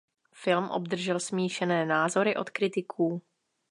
[0.33, 3.21] Film obdržel smíšené názory od kritiků.